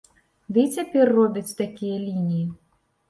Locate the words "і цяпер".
0.67-1.05